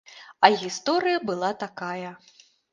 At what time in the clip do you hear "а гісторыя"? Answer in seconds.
0.47-1.17